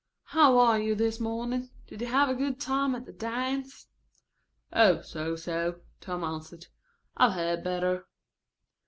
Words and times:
"How 0.33 0.57
are 0.57 0.79
you 0.79 0.95
this 0.95 1.19
morning? 1.19 1.69
Did 1.85 2.01
you 2.01 2.07
have 2.07 2.27
a 2.27 2.33
good 2.33 2.59
time 2.59 2.95
at 2.95 3.05
the 3.05 3.11
dance?" 3.13 3.85
"Oh, 4.73 5.01
so 5.03 5.35
so," 5.35 5.81
Tom 5.99 6.23
answered. 6.23 6.65
"I've 7.17 7.33
had 7.33 7.63
better." 7.63 8.07